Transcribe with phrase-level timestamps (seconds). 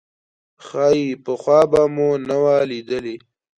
[0.65, 3.15] ښايي پخوا به مو نه وه لیدلې.